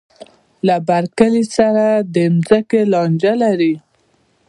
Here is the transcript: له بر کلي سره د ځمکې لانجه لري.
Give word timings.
له 0.67 0.75
بر 0.87 1.03
کلي 1.17 1.43
سره 1.57 1.85
د 2.15 2.17
ځمکې 2.47 2.81
لانجه 2.93 3.33
لري. 3.43 3.73